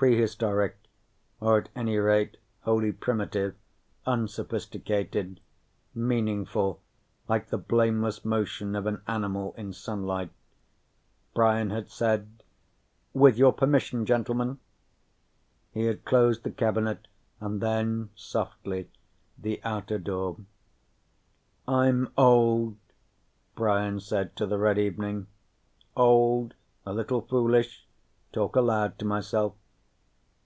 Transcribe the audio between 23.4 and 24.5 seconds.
Brian said to